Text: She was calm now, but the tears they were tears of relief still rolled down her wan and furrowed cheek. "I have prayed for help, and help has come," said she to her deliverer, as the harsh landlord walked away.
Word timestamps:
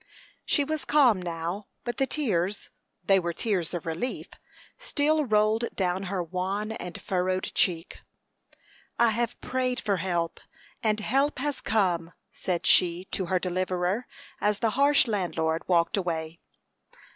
She 0.47 0.63
was 0.63 0.83
calm 0.83 1.21
now, 1.21 1.67
but 1.83 1.97
the 1.97 2.07
tears 2.07 2.71
they 3.03 3.19
were 3.19 3.33
tears 3.33 3.71
of 3.75 3.85
relief 3.85 4.29
still 4.79 5.25
rolled 5.25 5.65
down 5.75 6.05
her 6.09 6.23
wan 6.23 6.71
and 6.71 6.99
furrowed 6.99 7.51
cheek. 7.53 8.01
"I 8.97 9.09
have 9.11 9.39
prayed 9.41 9.79
for 9.79 9.97
help, 9.97 10.39
and 10.81 10.99
help 11.01 11.37
has 11.37 11.61
come," 11.61 12.13
said 12.33 12.65
she 12.65 13.05
to 13.11 13.27
her 13.27 13.37
deliverer, 13.37 14.07
as 14.39 14.57
the 14.57 14.71
harsh 14.71 15.05
landlord 15.05 15.61
walked 15.67 15.95
away. 15.97 16.39